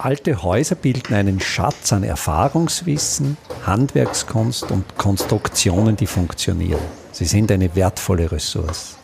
Alte 0.00 0.44
Häuser 0.44 0.76
bilden 0.76 1.12
einen 1.12 1.40
Schatz 1.40 1.92
an 1.92 2.04
Erfahrungswissen, 2.04 3.36
Handwerkskunst 3.66 4.70
und 4.70 4.96
Konstruktionen, 4.96 5.96
die 5.96 6.06
funktionieren. 6.06 6.80
Sie 7.10 7.24
sind 7.24 7.50
eine 7.50 7.74
wertvolle 7.74 8.30
Ressource. 8.30 8.96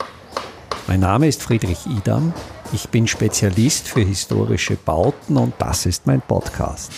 Mein 0.86 1.00
Name 1.00 1.26
ist 1.26 1.42
Friedrich 1.42 1.84
Idam. 1.86 2.32
Ich 2.72 2.90
bin 2.90 3.08
Spezialist 3.08 3.88
für 3.88 4.02
historische 4.02 4.76
Bauten 4.76 5.36
und 5.36 5.54
das 5.58 5.84
ist 5.84 6.06
mein 6.06 6.20
Podcast. 6.20 6.92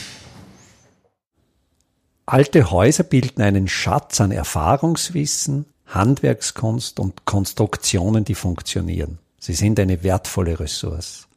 Alte 2.27 2.71
Häuser 2.71 3.05
bilden 3.05 3.41
einen 3.41 3.67
Schatz 3.67 4.21
an 4.21 4.31
Erfahrungswissen, 4.31 5.65
Handwerkskunst 5.87 7.01
und 7.01 7.25
Konstruktionen, 7.25 8.25
die 8.25 8.35
funktionieren. 8.35 9.21
Sie 9.41 9.55
sind 9.55 9.81
eine 9.81 10.03
wertvolle 10.03 10.61
Ressource. 10.61 11.29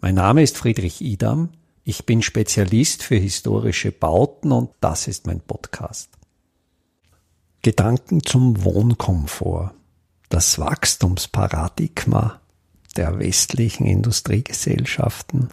Mein 0.00 0.14
Name 0.14 0.42
ist 0.42 0.56
Friedrich 0.56 1.02
Idam. 1.02 1.50
Ich 1.84 2.04
bin 2.04 2.22
Spezialist 2.22 3.02
für 3.02 3.16
historische 3.16 3.90
Bauten 3.90 4.52
und 4.52 4.70
das 4.80 5.08
ist 5.08 5.26
mein 5.26 5.40
Podcast. 5.40 6.10
Gedanken 7.62 8.22
zum 8.22 8.64
Wohnkomfort. 8.64 9.72
Das 10.28 10.58
Wachstumsparadigma 10.58 12.40
der 12.96 13.18
westlichen 13.18 13.86
Industriegesellschaften 13.86 15.48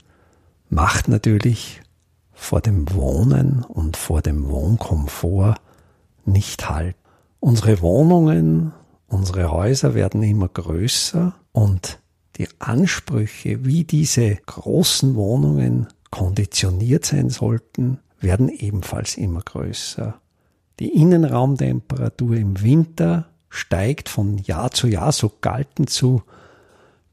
macht 0.69 1.07
natürlich 1.07 1.81
vor 2.33 2.61
dem 2.61 2.93
Wohnen 2.93 3.63
und 3.63 3.97
vor 3.97 4.21
dem 4.21 4.49
Wohnkomfort 4.49 5.55
nicht 6.25 6.69
halt. 6.69 6.95
Unsere 7.39 7.81
Wohnungen, 7.81 8.73
unsere 9.07 9.51
Häuser 9.51 9.95
werden 9.95 10.23
immer 10.23 10.49
größer 10.49 11.33
und 11.51 11.99
die 12.37 12.47
Ansprüche, 12.59 13.65
wie 13.65 13.83
diese 13.83 14.35
großen 14.35 15.15
Wohnungen 15.15 15.87
konditioniert 16.11 17.05
sein 17.05 17.29
sollten, 17.29 17.99
werden 18.19 18.49
ebenfalls 18.49 19.17
immer 19.17 19.41
größer. 19.41 20.19
Die 20.79 20.89
Innenraumtemperatur 20.89 22.35
im 22.35 22.61
Winter 22.61 23.29
steigt 23.49 24.09
von 24.09 24.37
Jahr 24.37 24.71
zu 24.71 24.87
Jahr, 24.87 25.11
so 25.11 25.31
galten 25.41 25.87
zu 25.87 26.23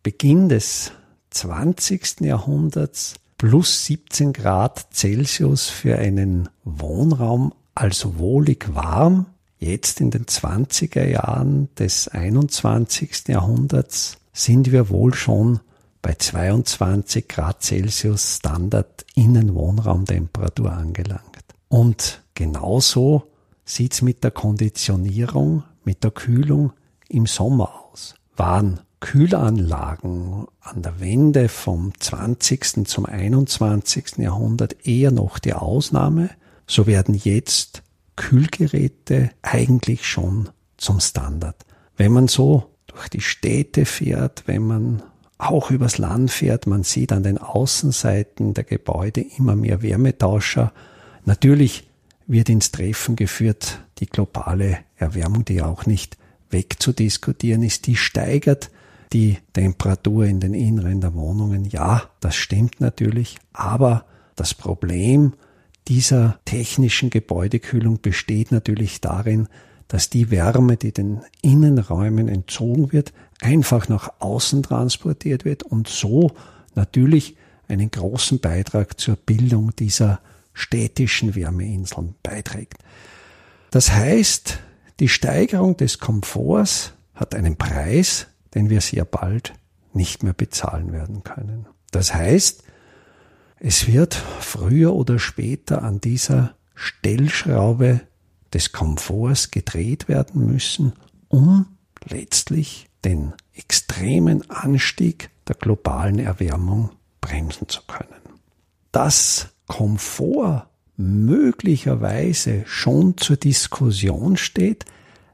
Beginn 0.02 0.48
des 0.48 0.92
20. 1.30 2.20
Jahrhunderts 2.20 3.14
plus 3.38 3.86
17 3.86 4.32
Grad 4.32 4.86
Celsius 4.92 5.68
für 5.68 5.96
einen 5.96 6.48
Wohnraum 6.64 7.54
also 7.74 8.18
wohlig 8.18 8.74
warm. 8.74 9.26
Jetzt 9.58 10.00
in 10.00 10.10
den 10.10 10.26
20er 10.26 11.04
Jahren 11.06 11.68
des 11.76 12.08
21. 12.08 13.28
Jahrhunderts 13.28 14.18
sind 14.32 14.72
wir 14.72 14.90
wohl 14.90 15.14
schon 15.14 15.60
bei 16.04 16.12
22 16.12 17.28
Grad 17.28 17.62
Celsius 17.62 18.36
Standard 18.36 19.06
Innenwohnraumtemperatur 19.14 20.70
angelangt. 20.70 21.44
Und 21.68 22.22
genauso 22.34 23.22
sieht's 23.64 24.02
mit 24.02 24.22
der 24.22 24.30
Konditionierung, 24.30 25.64
mit 25.82 26.04
der 26.04 26.10
Kühlung 26.10 26.74
im 27.08 27.24
Sommer 27.24 27.72
aus. 27.90 28.16
Waren 28.36 28.80
Kühlanlagen 29.00 30.46
an 30.60 30.82
der 30.82 31.00
Wende 31.00 31.48
vom 31.48 31.98
20. 31.98 32.86
zum 32.86 33.06
21. 33.06 34.18
Jahrhundert 34.18 34.86
eher 34.86 35.10
noch 35.10 35.38
die 35.38 35.54
Ausnahme, 35.54 36.28
so 36.66 36.86
werden 36.86 37.14
jetzt 37.14 37.82
Kühlgeräte 38.16 39.30
eigentlich 39.40 40.06
schon 40.06 40.50
zum 40.76 41.00
Standard. 41.00 41.64
Wenn 41.96 42.12
man 42.12 42.28
so 42.28 42.74
durch 42.88 43.08
die 43.08 43.22
Städte 43.22 43.86
fährt, 43.86 44.42
wenn 44.46 44.66
man 44.66 45.02
auch 45.38 45.70
übers 45.70 45.98
Land 45.98 46.30
fährt. 46.30 46.66
Man 46.66 46.82
sieht 46.82 47.12
an 47.12 47.22
den 47.22 47.38
Außenseiten 47.38 48.54
der 48.54 48.64
Gebäude 48.64 49.24
immer 49.36 49.56
mehr 49.56 49.82
Wärmetauscher. 49.82 50.72
Natürlich 51.24 51.88
wird 52.26 52.48
ins 52.48 52.70
Treffen 52.70 53.16
geführt, 53.16 53.80
die 53.98 54.06
globale 54.06 54.78
Erwärmung, 54.96 55.44
die 55.44 55.62
auch 55.62 55.86
nicht 55.86 56.16
wegzudiskutieren 56.50 57.62
ist, 57.62 57.86
die 57.86 57.96
steigert 57.96 58.70
die 59.12 59.38
Temperatur 59.52 60.24
in 60.24 60.40
den 60.40 60.54
Inneren 60.54 61.00
der 61.00 61.14
Wohnungen. 61.14 61.64
Ja, 61.64 62.10
das 62.20 62.36
stimmt 62.36 62.80
natürlich, 62.80 63.38
aber 63.52 64.06
das 64.34 64.54
Problem 64.54 65.34
dieser 65.86 66.40
technischen 66.44 67.10
Gebäudekühlung 67.10 68.00
besteht 68.00 68.50
natürlich 68.50 69.00
darin, 69.00 69.48
dass 69.94 70.10
die 70.10 70.32
Wärme, 70.32 70.76
die 70.76 70.90
den 70.90 71.20
Innenräumen 71.40 72.26
entzogen 72.26 72.90
wird, 72.90 73.12
einfach 73.40 73.88
nach 73.88 74.10
außen 74.18 74.64
transportiert 74.64 75.44
wird 75.44 75.62
und 75.62 75.86
so 75.86 76.32
natürlich 76.74 77.36
einen 77.68 77.92
großen 77.92 78.40
Beitrag 78.40 78.98
zur 78.98 79.14
Bildung 79.14 79.70
dieser 79.76 80.18
städtischen 80.52 81.36
Wärmeinseln 81.36 82.16
beiträgt. 82.24 82.78
Das 83.70 83.92
heißt, 83.92 84.58
die 84.98 85.08
Steigerung 85.08 85.76
des 85.76 86.00
Komforts 86.00 86.94
hat 87.14 87.36
einen 87.36 87.54
Preis, 87.54 88.26
den 88.52 88.70
wir 88.70 88.80
sehr 88.80 89.04
bald 89.04 89.52
nicht 89.92 90.24
mehr 90.24 90.32
bezahlen 90.32 90.92
werden 90.92 91.22
können. 91.22 91.66
Das 91.92 92.12
heißt, 92.12 92.64
es 93.60 93.86
wird 93.86 94.14
früher 94.14 94.92
oder 94.92 95.20
später 95.20 95.84
an 95.84 96.00
dieser 96.00 96.56
Stellschraube 96.74 98.00
des 98.54 98.72
Komforts 98.72 99.50
gedreht 99.50 100.08
werden 100.08 100.46
müssen, 100.46 100.94
um 101.28 101.66
letztlich 102.08 102.88
den 103.04 103.34
extremen 103.52 104.48
Anstieg 104.50 105.30
der 105.48 105.56
globalen 105.56 106.18
Erwärmung 106.18 106.90
bremsen 107.20 107.68
zu 107.68 107.82
können. 107.86 108.08
Dass 108.92 109.48
Komfort 109.66 110.68
möglicherweise 110.96 112.62
schon 112.66 113.16
zur 113.16 113.36
Diskussion 113.36 114.36
steht, 114.36 114.84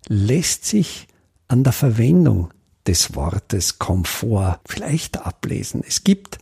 lässt 0.08 0.64
sich 0.64 1.08
an 1.48 1.62
der 1.62 1.72
Verwendung 1.72 2.50
des 2.86 3.14
Wortes 3.14 3.78
Komfort 3.78 4.60
vielleicht 4.66 5.18
ablesen. 5.18 5.84
Es 5.86 6.04
gibt 6.04 6.38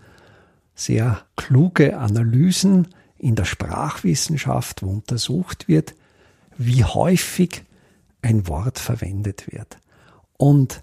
sehr 0.74 1.22
kluge 1.36 1.98
Analysen 1.98 2.88
in 3.18 3.34
der 3.34 3.44
Sprachwissenschaft, 3.44 4.82
wo 4.82 4.90
untersucht 4.90 5.66
wird, 5.66 5.94
wie 6.58 6.84
häufig 6.84 7.64
ein 8.20 8.46
Wort 8.48 8.78
verwendet 8.78 9.50
wird. 9.50 9.78
Und 10.36 10.82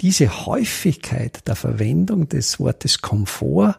diese 0.00 0.46
Häufigkeit 0.46 1.46
der 1.48 1.56
Verwendung 1.56 2.28
des 2.28 2.60
Wortes 2.60 3.00
Komfort, 3.00 3.78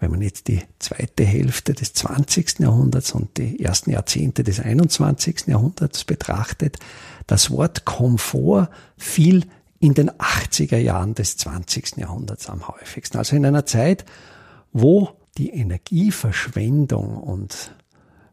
wenn 0.00 0.10
man 0.10 0.22
jetzt 0.22 0.48
die 0.48 0.62
zweite 0.78 1.24
Hälfte 1.24 1.72
des 1.72 1.92
20. 1.94 2.60
Jahrhunderts 2.60 3.12
und 3.12 3.36
die 3.38 3.62
ersten 3.62 3.90
Jahrzehnte 3.90 4.44
des 4.44 4.60
21. 4.60 5.46
Jahrhunderts 5.46 6.04
betrachtet, 6.04 6.78
das 7.26 7.50
Wort 7.50 7.84
Komfort 7.84 8.68
fiel 8.96 9.46
in 9.80 9.94
den 9.94 10.10
80er 10.10 10.78
Jahren 10.78 11.14
des 11.14 11.36
20. 11.38 11.96
Jahrhunderts 11.96 12.48
am 12.48 12.68
häufigsten. 12.68 13.18
Also 13.18 13.34
in 13.34 13.46
einer 13.46 13.66
Zeit, 13.66 14.04
wo 14.72 15.10
die 15.36 15.50
Energieverschwendung 15.50 17.16
und 17.16 17.74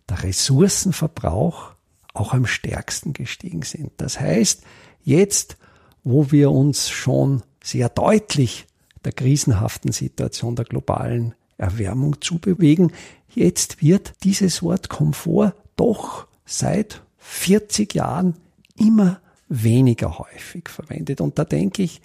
der 0.09 0.23
Ressourcenverbrauch 0.23 1.73
auch 2.13 2.33
am 2.33 2.45
stärksten 2.45 3.13
gestiegen 3.13 3.61
sind. 3.61 3.91
Das 3.97 4.19
heißt, 4.19 4.63
jetzt, 5.03 5.57
wo 6.03 6.31
wir 6.31 6.51
uns 6.51 6.89
schon 6.89 7.44
sehr 7.63 7.89
deutlich 7.89 8.67
der 9.03 9.11
krisenhaften 9.13 9.91
Situation 9.91 10.55
der 10.55 10.66
globalen 10.66 11.35
Erwärmung 11.57 12.21
zubewegen, 12.21 12.91
jetzt 13.29 13.81
wird 13.81 14.13
dieses 14.23 14.61
Wort 14.63 14.89
Komfort 14.89 15.53
doch 15.75 16.27
seit 16.45 17.01
40 17.17 17.94
Jahren 17.94 18.35
immer 18.77 19.21
weniger 19.47 20.17
häufig 20.17 20.69
verwendet. 20.69 21.21
Und 21.21 21.38
da 21.38 21.45
denke 21.45 21.83
ich, 21.83 22.01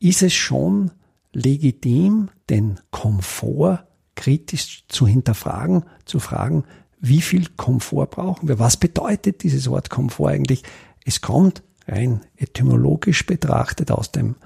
ist 0.00 0.22
es 0.22 0.34
schon 0.34 0.90
legitim, 1.32 2.28
den 2.50 2.80
Komfort 2.90 3.86
kritisch 4.14 4.84
zu 4.88 5.06
hinterfragen, 5.06 5.84
zu 6.04 6.20
fragen, 6.20 6.64
wie 7.06 7.20
viel 7.20 7.48
Komfort 7.56 8.06
brauchen 8.06 8.48
wir? 8.48 8.58
Was 8.58 8.78
bedeutet 8.78 9.42
dieses 9.42 9.68
Wort 9.68 9.90
Komfort 9.90 10.30
eigentlich? 10.30 10.62
Es 11.04 11.20
kommt 11.20 11.62
rein 11.86 12.22
etymologisch 12.36 13.26
betrachtet 13.26 13.90
aus 13.90 14.10
dem 14.10 14.36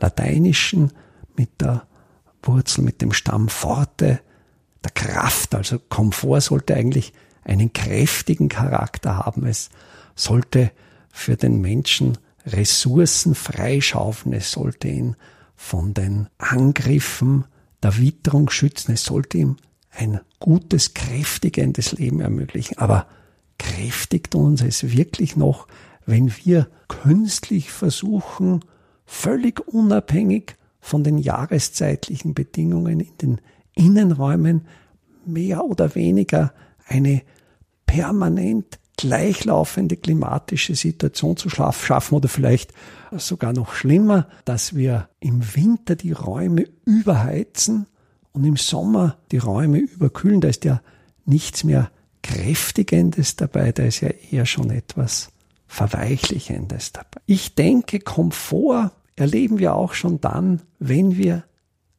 Lateinischen 0.00 0.92
mit 1.36 1.60
der 1.60 1.86
Wurzel, 2.42 2.82
mit 2.82 3.02
dem 3.02 3.12
Stamm 3.12 3.48
forte, 3.48 4.20
der 4.82 4.90
Kraft. 4.90 5.54
Also 5.54 5.78
Komfort 5.78 6.40
sollte 6.40 6.74
eigentlich 6.74 7.12
einen 7.44 7.72
kräftigen 7.72 8.48
Charakter 8.48 9.18
haben. 9.18 9.46
Es 9.46 9.70
sollte 10.16 10.72
für 11.12 11.36
den 11.36 11.60
Menschen 11.60 12.18
Ressourcen 12.44 13.36
freischaufeln. 13.36 14.34
Es 14.34 14.50
sollte 14.50 14.88
ihn 14.88 15.14
von 15.54 15.94
den 15.94 16.28
Angriffen 16.38 17.44
der 17.80 17.96
Witterung 17.96 18.50
schützen. 18.50 18.92
Es 18.92 19.04
sollte 19.04 19.38
ihm 19.38 19.56
ein 19.98 20.20
gutes, 20.38 20.94
kräftigendes 20.94 21.92
Leben 21.92 22.20
ermöglichen. 22.20 22.78
Aber 22.78 23.06
kräftigt 23.58 24.34
uns 24.34 24.62
es 24.62 24.90
wirklich 24.96 25.36
noch, 25.36 25.66
wenn 26.06 26.32
wir 26.44 26.68
künstlich 26.86 27.70
versuchen, 27.70 28.64
völlig 29.04 29.66
unabhängig 29.66 30.56
von 30.80 31.02
den 31.02 31.18
jahreszeitlichen 31.18 32.32
Bedingungen 32.32 33.00
in 33.00 33.16
den 33.20 33.40
Innenräumen 33.74 34.66
mehr 35.26 35.64
oder 35.64 35.94
weniger 35.94 36.52
eine 36.86 37.22
permanent 37.84 38.78
gleichlaufende 38.96 39.96
klimatische 39.96 40.74
Situation 40.74 41.36
zu 41.36 41.50
schaffen 41.50 42.14
oder 42.14 42.28
vielleicht 42.28 42.72
sogar 43.12 43.52
noch 43.52 43.72
schlimmer, 43.72 44.28
dass 44.44 44.74
wir 44.74 45.08
im 45.20 45.54
Winter 45.54 45.96
die 45.96 46.12
Räume 46.12 46.64
überheizen 46.84 47.86
und 48.32 48.44
im 48.44 48.56
Sommer 48.56 49.18
die 49.32 49.38
Räume 49.38 49.78
überkühlen. 49.78 50.40
Da 50.40 50.48
ist 50.48 50.64
ja 50.64 50.80
nichts 51.24 51.64
mehr 51.64 51.90
Kräftigendes 52.22 53.36
dabei, 53.36 53.72
da 53.72 53.84
ist 53.84 54.00
ja 54.00 54.08
eher 54.08 54.46
schon 54.46 54.70
etwas 54.70 55.30
Verweichlichendes 55.66 56.92
dabei. 56.92 57.20
Ich 57.26 57.54
denke, 57.54 58.00
Komfort 58.00 58.92
erleben 59.16 59.58
wir 59.58 59.74
auch 59.74 59.94
schon 59.94 60.20
dann, 60.20 60.62
wenn 60.78 61.16
wir 61.16 61.44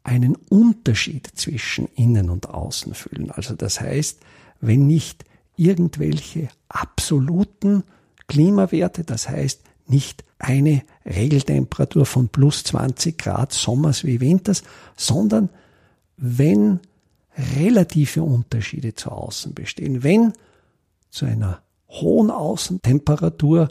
einen 0.04 0.36
Unterschied 0.36 1.28
zwischen 1.36 1.88
innen 1.96 2.30
und 2.30 2.50
außen 2.50 2.94
fühlen. 2.94 3.32
Also 3.32 3.56
das 3.56 3.80
heißt, 3.80 4.20
wenn 4.62 4.88
nicht 4.88 5.26
irgendwelche 5.56 6.50
absoluten 6.68 7.84
Klimawerte, 8.28 9.04
das 9.04 9.30
heißt 9.30 9.62
nicht 9.88 10.24
eine 10.38 10.84
Regeltemperatur 11.06 12.06
von 12.06 12.30
plus 12.30 12.64
20 12.64 13.18
Grad 13.18 13.52
Sommers 13.52 14.04
wie 14.04 14.22
Winters, 14.22 14.64
sondern 14.96 15.50
wenn 16.20 16.80
relative 17.56 18.24
Unterschiede 18.24 18.94
zu 18.94 19.12
außen 19.12 19.54
bestehen, 19.54 20.04
wenn 20.04 20.34
zu 21.10 21.26
einer 21.26 21.62
hohen 21.90 22.30
Außentemperatur 22.30 23.70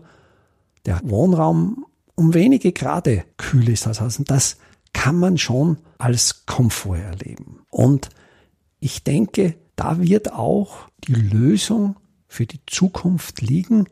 der 0.87 1.01
Wohnraum 1.05 1.87
um 2.15 2.35
wenige 2.35 2.73
Grade 2.73 3.25
kühl 3.37 3.69
ist 3.69 3.87
als 3.87 4.01
außen, 4.01 4.25
das 4.25 4.57
kann 4.93 5.17
man 5.17 5.39
schon 5.39 5.79
als 5.99 6.47
Komfort 6.47 6.99
erleben. 6.99 7.61
Und 7.71 8.09
ich 8.81 9.05
denke, 9.05 9.55
da 9.77 10.01
wird 10.01 10.33
auch 10.33 10.89
die 11.07 11.15
Lösung 11.15 11.97
für 12.27 12.47
die 12.47 12.61
Zukunft 12.67 13.41
liegen 13.41 13.87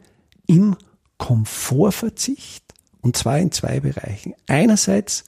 im 0.47 0.77
Komfortverzicht 1.19 2.65
und 3.01 3.17
zwar 3.17 3.39
in 3.39 3.53
zwei 3.53 3.81
Bereichen. 3.81 4.35
Einerseits 4.49 5.25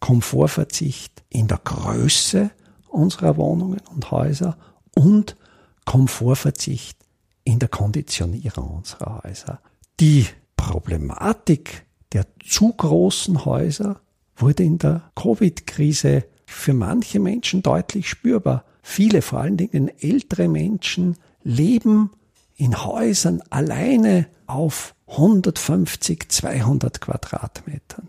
Komfortverzicht 0.00 1.24
in 1.28 1.48
der 1.48 1.60
Größe 1.62 2.50
unserer 2.88 3.36
Wohnungen 3.36 3.80
und 3.94 4.10
Häuser 4.10 4.56
und 4.94 5.36
Komfortverzicht 5.84 6.98
in 7.44 7.58
der 7.58 7.68
Konditionierung 7.68 8.78
unserer 8.78 9.22
Häuser. 9.22 9.60
Die 10.00 10.26
Problematik 10.56 11.86
der 12.12 12.26
zu 12.44 12.72
großen 12.72 13.44
Häuser 13.44 14.00
wurde 14.36 14.62
in 14.62 14.78
der 14.78 15.10
Covid-Krise 15.14 16.24
für 16.46 16.74
manche 16.74 17.20
Menschen 17.20 17.62
deutlich 17.62 18.08
spürbar. 18.08 18.64
Viele, 18.82 19.22
vor 19.22 19.40
allen 19.40 19.56
Dingen 19.56 19.90
ältere 20.00 20.48
Menschen, 20.48 21.16
leben 21.42 22.10
in 22.56 22.84
Häusern 22.84 23.42
alleine 23.50 24.26
auf 24.46 24.94
150, 25.08 26.28
200 26.28 27.00
Quadratmetern. 27.00 28.08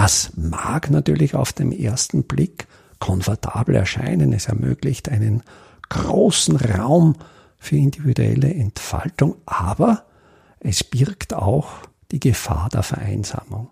Das 0.00 0.30
mag 0.36 0.92
natürlich 0.92 1.34
auf 1.34 1.52
den 1.52 1.72
ersten 1.72 2.22
Blick 2.22 2.68
komfortabel 3.00 3.74
erscheinen. 3.74 4.32
Es 4.32 4.46
ermöglicht 4.46 5.08
einen 5.08 5.42
großen 5.88 6.54
Raum 6.54 7.16
für 7.58 7.74
individuelle 7.74 8.54
Entfaltung, 8.54 9.34
aber 9.44 10.04
es 10.60 10.84
birgt 10.84 11.34
auch 11.34 11.70
die 12.12 12.20
Gefahr 12.20 12.68
der 12.72 12.84
Vereinsamung. 12.84 13.70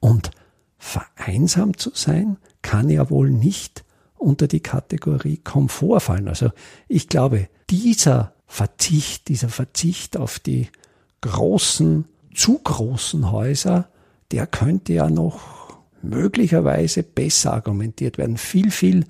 Und 0.00 0.32
vereinsamt 0.78 1.78
zu 1.78 1.92
sein 1.94 2.38
kann 2.62 2.90
ja 2.90 3.08
wohl 3.08 3.30
nicht 3.30 3.84
unter 4.16 4.48
die 4.48 4.64
Kategorie 4.64 5.36
Komfort 5.36 6.00
fallen. 6.00 6.26
Also 6.26 6.50
ich 6.88 7.06
glaube, 7.06 7.48
dieser 7.70 8.32
Verzicht, 8.48 9.28
dieser 9.28 9.48
Verzicht 9.48 10.16
auf 10.16 10.40
die 10.40 10.70
großen, 11.20 12.06
zu 12.34 12.58
großen 12.58 13.30
Häuser, 13.30 13.91
der 14.32 14.46
könnte 14.46 14.94
ja 14.94 15.10
noch 15.10 15.76
möglicherweise 16.02 17.02
besser 17.02 17.52
argumentiert 17.52 18.18
werden. 18.18 18.38
Viel, 18.38 18.70
viel 18.70 19.04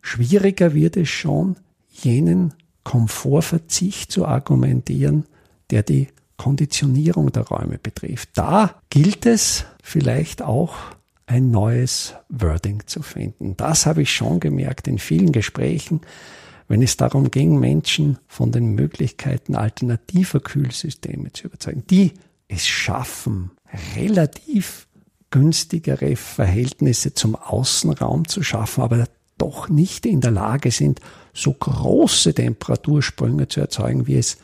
schwieriger 0.00 0.72
wird 0.74 0.96
es 0.96 1.08
schon, 1.08 1.56
jenen 1.90 2.54
Komfortverzicht 2.84 4.10
zu 4.10 4.24
argumentieren, 4.24 5.24
der 5.70 5.82
die 5.82 6.08
Konditionierung 6.36 7.32
der 7.32 7.42
Räume 7.42 7.78
betrifft. 7.78 8.30
Da 8.34 8.80
gilt 8.88 9.26
es 9.26 9.66
vielleicht 9.82 10.40
auch 10.40 10.74
ein 11.26 11.50
neues 11.50 12.14
Wording 12.28 12.84
zu 12.86 13.02
finden. 13.02 13.56
Das 13.56 13.84
habe 13.84 14.02
ich 14.02 14.12
schon 14.12 14.40
gemerkt 14.40 14.86
in 14.88 14.98
vielen 14.98 15.32
Gesprächen, 15.32 16.00
wenn 16.68 16.80
es 16.80 16.96
darum 16.96 17.30
ging, 17.30 17.58
Menschen 17.58 18.18
von 18.28 18.52
den 18.52 18.74
Möglichkeiten 18.74 19.56
alternativer 19.56 20.40
Kühlsysteme 20.40 21.32
zu 21.32 21.48
überzeugen, 21.48 21.82
die 21.90 22.12
es 22.46 22.66
schaffen, 22.66 23.50
relativ 23.96 24.86
günstigere 25.30 26.16
Verhältnisse 26.16 27.14
zum 27.14 27.36
Außenraum 27.36 28.26
zu 28.28 28.42
schaffen, 28.42 28.82
aber 28.82 29.06
doch 29.36 29.68
nicht 29.68 30.06
in 30.06 30.20
der 30.20 30.30
Lage 30.30 30.70
sind, 30.70 31.00
so 31.32 31.52
große 31.52 32.34
Temperatursprünge 32.34 33.48
zu 33.48 33.60
erzeugen, 33.60 34.06
wie 34.06 34.16
es 34.16 34.38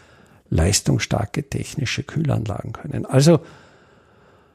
leistungsstarke 0.50 1.48
technische 1.48 2.04
Kühlanlagen 2.04 2.72
können. 2.72 3.06
Also, 3.06 3.40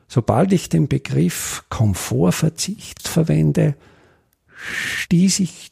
sobald 0.08 0.54
ich 0.54 0.70
den 0.70 0.88
Begriff 0.88 1.66
Komfortverzicht 1.70 3.08
verwende, 3.08 3.76
stieß 4.56 5.40
ich 5.40 5.72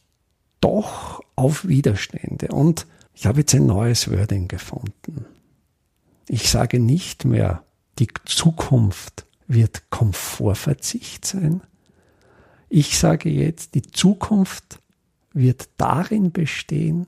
doch 0.60 1.22
auf 1.34 1.66
Widerstände. 1.66 2.48
Und 2.48 2.86
ich 3.14 3.26
habe 3.26 3.40
jetzt 3.40 3.54
ein 3.54 3.66
neues 3.66 4.10
Wording 4.10 4.48
gefunden. 4.48 5.24
Ich 6.28 6.50
sage 6.50 6.78
nicht 6.78 7.24
mehr, 7.24 7.62
die 7.98 8.08
Zukunft 8.24 9.26
wird 9.46 9.90
Komfortverzicht 9.90 11.24
sein. 11.24 11.62
Ich 12.68 12.98
sage 12.98 13.30
jetzt, 13.30 13.74
die 13.74 13.82
Zukunft 13.82 14.78
wird 15.32 15.68
darin 15.78 16.32
bestehen, 16.32 17.06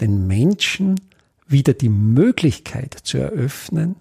den 0.00 0.26
Menschen 0.26 1.00
wieder 1.46 1.74
die 1.74 1.90
Möglichkeit 1.90 2.94
zu 3.02 3.18
eröffnen, 3.18 3.96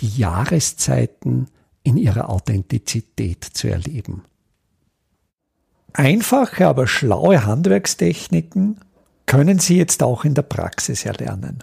die 0.00 0.08
Jahreszeiten 0.08 1.48
in 1.82 1.96
ihrer 1.96 2.30
Authentizität 2.30 3.44
zu 3.44 3.68
erleben. 3.68 4.22
Einfache, 5.92 6.66
aber 6.66 6.86
schlaue 6.86 7.46
Handwerkstechniken 7.46 8.80
können 9.26 9.58
Sie 9.58 9.76
jetzt 9.76 10.02
auch 10.02 10.24
in 10.24 10.34
der 10.34 10.42
Praxis 10.42 11.04
erlernen. 11.04 11.62